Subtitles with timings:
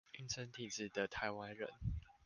[0.13, 1.69] 暈針體質的台灣人